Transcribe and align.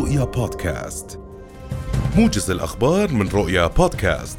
رؤيا 0.00 0.24
بودكاست. 0.24 1.18
موجز 2.16 2.50
الأخبار 2.50 3.12
من 3.12 3.28
رؤيا 3.28 3.66
بودكاست. 3.66 4.38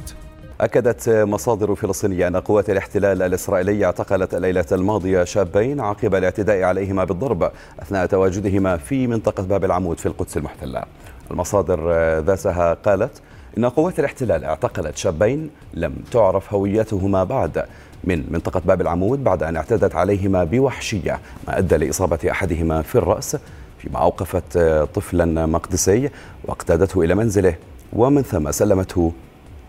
أكدت 0.61 1.09
مصادر 1.09 1.75
فلسطينية 1.75 2.27
أن 2.27 2.37
قوات 2.37 2.69
الاحتلال 2.69 3.21
الإسرائيلي 3.21 3.85
اعتقلت 3.85 4.33
الليلة 4.33 4.65
الماضية 4.71 5.23
شابين 5.23 5.79
عقب 5.79 6.15
الاعتداء 6.15 6.63
عليهما 6.63 7.03
بالضرب 7.03 7.51
أثناء 7.79 8.05
تواجدهما 8.05 8.77
في 8.77 9.07
منطقة 9.07 9.43
باب 9.43 9.65
العمود 9.65 9.99
في 9.99 10.05
القدس 10.05 10.37
المحتلة. 10.37 10.83
المصادر 11.31 11.91
ذاتها 12.19 12.73
قالت 12.73 13.21
إن 13.57 13.65
قوات 13.65 13.99
الاحتلال 13.99 14.43
اعتقلت 14.43 14.97
شابين 14.97 15.49
لم 15.73 15.95
تعرف 16.11 16.53
هويتهما 16.53 17.23
بعد 17.23 17.65
من 18.03 18.23
منطقة 18.31 18.61
باب 18.65 18.81
العمود 18.81 19.23
بعد 19.23 19.43
أن 19.43 19.55
اعتدت 19.55 19.95
عليهما 19.95 20.43
بوحشية 20.43 21.19
ما 21.47 21.57
أدى 21.57 21.77
لإصابة 21.77 22.31
أحدهما 22.31 22.81
في 22.81 22.95
الرأس. 22.95 23.37
فيما 23.81 23.99
أوقفت 23.99 24.57
طفلا 24.93 25.45
مقدسي 25.45 26.09
واقتادته 26.45 27.01
إلى 27.01 27.15
منزله 27.15 27.55
ومن 27.93 28.21
ثم 28.21 28.51
سلمته 28.51 29.11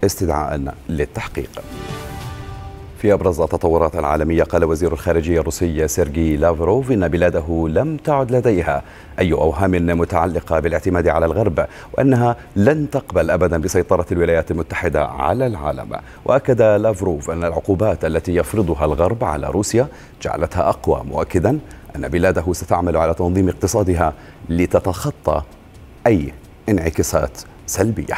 استدعاء 0.04 0.74
للتحقيق. 0.88 1.50
في 2.98 3.12
أبرز 3.12 3.40
التطورات 3.40 3.96
العالمية 3.96 4.42
قال 4.42 4.64
وزير 4.64 4.92
الخارجية 4.92 5.40
الروسي 5.40 5.88
سيرجي 5.88 6.36
لافروف 6.36 6.92
إن 6.92 7.08
بلاده 7.08 7.68
لم 7.68 7.96
تعد 7.96 8.32
لديها 8.32 8.82
أي 9.18 9.32
أوهام 9.32 9.70
متعلقة 9.70 10.60
بالاعتماد 10.60 11.08
على 11.08 11.26
الغرب 11.26 11.66
وأنها 11.92 12.36
لن 12.56 12.90
تقبل 12.90 13.30
أبدا 13.30 13.58
بسيطرة 13.58 14.06
الولايات 14.12 14.50
المتحدة 14.50 15.06
على 15.06 15.46
العالم. 15.46 15.96
وأكد 16.24 16.62
لافروف 16.62 17.30
أن 17.30 17.44
العقوبات 17.44 18.04
التي 18.04 18.34
يفرضها 18.34 18.84
الغرب 18.84 19.24
على 19.24 19.46
روسيا 19.46 19.86
جعلتها 20.22 20.68
أقوى 20.68 21.02
مؤكدا 21.10 21.58
أن 21.96 22.08
بلاده 22.08 22.52
ستعمل 22.52 22.96
على 22.96 23.14
تنظيم 23.14 23.48
اقتصادها 23.48 24.14
لتتخطى 24.48 25.42
أي 26.06 26.32
انعكاسات 26.68 27.38
سلبية. 27.66 28.14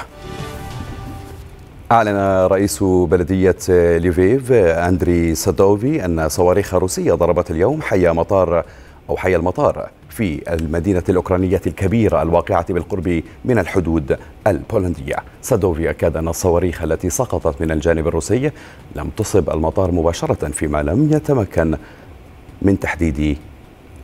أعلن 1.92 2.46
رئيس 2.46 2.82
بلدية 2.82 3.56
ليفيف 3.98 4.52
أندري 4.52 5.34
سادوفي 5.34 6.04
أن 6.04 6.28
صواريخ 6.28 6.74
روسية 6.74 7.12
ضربت 7.12 7.50
اليوم 7.50 7.82
حي 7.82 8.08
مطار 8.08 8.64
أو 9.10 9.16
حي 9.16 9.36
المطار 9.36 9.90
في 10.08 10.54
المدينة 10.54 11.02
الأوكرانية 11.08 11.60
الكبيرة 11.66 12.22
الواقعة 12.22 12.72
بالقرب 12.72 13.22
من 13.44 13.58
الحدود 13.58 14.18
البولندية. 14.46 15.16
سادوفي 15.42 15.90
أكد 15.90 16.16
أن 16.16 16.28
الصواريخ 16.28 16.82
التي 16.82 17.10
سقطت 17.10 17.62
من 17.62 17.70
الجانب 17.70 18.08
الروسي 18.08 18.50
لم 18.96 19.10
تصب 19.16 19.50
المطار 19.50 19.90
مباشرة 19.90 20.48
فيما 20.48 20.82
لم 20.82 21.12
يتمكن 21.12 21.76
من 22.62 22.80
تحديد 22.80 23.38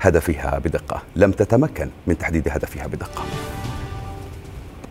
هدفها 0.01 0.59
بدقة. 0.59 1.03
لم 1.17 1.33
تتمكن 1.33 1.89
من 2.07 2.19
تحديد 2.19 2.49
هدفها 2.49 2.87
بدقة. 2.87 3.23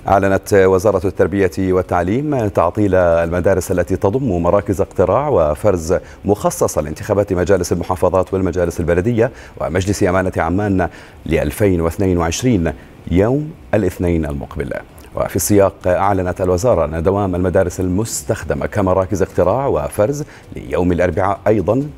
أعلنت 0.08 0.54
وزارة 0.54 1.08
التربية 1.08 1.52
والتعليم 1.60 2.48
تعطيل 2.48 2.96
المدارس 2.96 3.72
التي 3.72 3.96
تضم 3.96 4.44
مراكز 4.44 4.82
اقتراع 4.82 5.28
وفرز 5.28 5.96
مخصصة 6.26 6.82
لانتخابات 6.82 7.34
مجالس 7.34 7.72
المحافظات 7.72 8.34
والمجالس 8.34 8.80
البلدية 8.80 9.32
ومجلس 9.58 10.04
أمانة 10.04 10.32
عمان 10.38 10.90
ل 11.26 11.36
2022 11.36 12.74
يوم 13.12 13.52
الاثنين 13.74 14.26
المقبل. 14.26 14.74
وفي 15.16 15.36
السياق 15.36 15.76
أعلنت 15.88 16.42
الوزارة 16.42 16.86
أن 16.86 17.04
دوام 17.04 17.36
المدارس 17.36 17.80
المستخدمة 17.80 18.66
كمراكز 18.66 19.22
اقتراع 19.22 19.68
وفرز 19.68 20.24
ليوم 20.56 20.92
الأربعاء 20.92 21.40
أيضا 21.48 21.90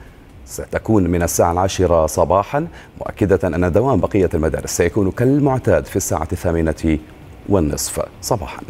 ستكون 0.52 1.04
من 1.04 1.24
الساعة 1.24 1.52
العاشرة 1.52 2.06
صباحا 2.06 2.68
مؤكدة 3.00 3.48
أن 3.48 3.72
دوام 3.72 4.00
بقية 4.00 4.30
المدارس 4.34 4.70
سيكون 4.70 5.12
كالمعتاد 5.12 5.86
في 5.86 5.96
الساعة 5.96 6.28
الثامنة 6.32 6.98
والنصف 7.50 8.06
صباحا. 8.22 8.62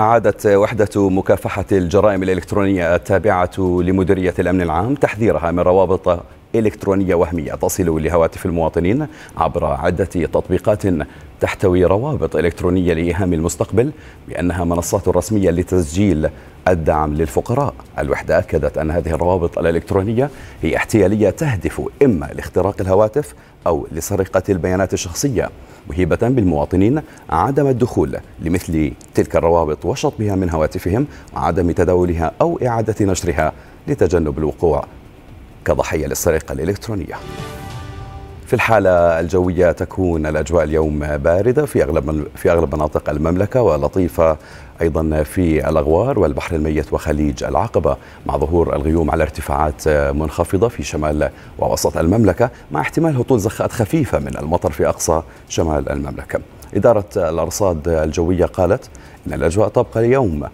أعادت 0.00 0.46
وحدة 0.46 1.08
مكافحة 1.10 1.64
الجرائم 1.72 2.22
الإلكترونية 2.22 2.94
التابعة 2.94 3.50
لمديرية 3.58 4.34
الأمن 4.38 4.62
العام 4.62 4.94
تحذيرها 4.94 5.50
من 5.50 5.60
روابط 5.60 6.24
إلكترونية 6.54 7.14
وهمية 7.14 7.52
تصل 7.52 8.02
لهواتف 8.02 8.46
المواطنين 8.46 9.06
عبر 9.36 9.64
عدة 9.64 10.04
تطبيقات 10.04 10.82
تحتوي 11.40 11.84
روابط 11.84 12.36
إلكترونية 12.36 12.92
لإيهام 12.94 13.32
المستقبل 13.32 13.92
بأنها 14.28 14.64
منصات 14.64 15.08
رسمية 15.08 15.50
لتسجيل 15.50 16.28
الدعم 16.68 17.14
للفقراء. 17.14 17.74
الوحدة 17.98 18.38
أكدت 18.38 18.78
أن 18.78 18.90
هذه 18.90 19.10
الروابط 19.10 19.58
الإلكترونية 19.58 20.30
هي 20.62 20.76
احتيالية 20.76 21.30
تهدف 21.30 21.82
إما 22.02 22.26
لاختراق 22.34 22.76
الهواتف 22.80 23.34
أو 23.66 23.86
لسرقة 23.92 24.42
البيانات 24.48 24.94
الشخصية 24.94 25.50
مهيبة 25.90 26.18
بالمواطنين 26.22 27.02
عدم 27.30 27.66
الدخول 27.66 28.18
لمثل 28.40 28.92
تلك 29.14 29.36
الروابط 29.36 29.84
وشطبها 29.84 30.36
من 30.36 30.50
هواتفهم 30.50 31.06
وعدم 31.34 31.70
تداولها 31.70 32.32
أو 32.40 32.58
إعادة 32.66 33.04
نشرها 33.04 33.52
لتجنب 33.88 34.38
الوقوع 34.38 34.84
كضحية 35.64 36.06
للسرقة 36.06 36.52
الإلكترونية. 36.52 37.14
في 38.48 38.54
الحالة 38.54 39.20
الجوية 39.20 39.72
تكون 39.72 40.26
الأجواء 40.26 40.64
اليوم 40.64 40.98
باردة 41.16 41.66
في 41.66 41.82
أغلب 41.82 42.26
في 42.36 42.50
أغلب 42.52 42.74
مناطق 42.74 43.10
المملكة 43.10 43.62
ولطيفة 43.62 44.36
أيضا 44.80 45.22
في 45.22 45.68
الأغوار 45.68 46.18
والبحر 46.18 46.56
الميت 46.56 46.92
وخليج 46.92 47.44
العقبة 47.44 47.96
مع 48.26 48.36
ظهور 48.36 48.76
الغيوم 48.76 49.10
على 49.10 49.22
ارتفاعات 49.22 49.88
منخفضة 49.88 50.68
في 50.68 50.82
شمال 50.82 51.30
ووسط 51.58 51.96
المملكة 51.96 52.50
مع 52.70 52.80
احتمال 52.80 53.16
هطول 53.16 53.40
زخات 53.40 53.72
خفيفة 53.72 54.18
من 54.18 54.36
المطر 54.38 54.70
في 54.70 54.88
أقصى 54.88 55.22
شمال 55.48 55.88
المملكة. 55.88 56.40
إدارة 56.74 57.08
الأرصاد 57.16 57.88
الجوية 57.88 58.44
قالت 58.44 58.90
أن 59.26 59.32
الأجواء 59.32 59.68
تبقى 59.68 60.00
اليوم 60.00 60.48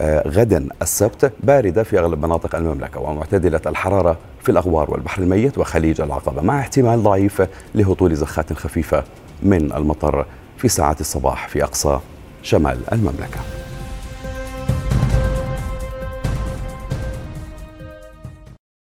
آه، 0.00 0.28
غدا 0.28 0.68
السبت 0.82 1.32
باردة 1.40 1.82
في 1.82 1.98
أغلب 1.98 2.26
مناطق 2.26 2.54
المملكة 2.54 3.00
ومعتدلة 3.00 3.60
الحرارة 3.66 4.16
في 4.42 4.48
الأغوار 4.48 4.90
والبحر 4.90 5.22
الميت 5.22 5.58
وخليج 5.58 6.00
العقبة 6.00 6.42
مع 6.42 6.60
احتمال 6.60 7.02
ضعيف 7.02 7.42
لهطول 7.74 8.14
زخات 8.14 8.52
خفيفة 8.52 9.04
من 9.42 9.72
المطر 9.72 10.26
في 10.56 10.68
ساعات 10.68 11.00
الصباح 11.00 11.48
في 11.48 11.64
أقصى 11.64 12.00
شمال 12.42 12.78
المملكة. 12.92 13.59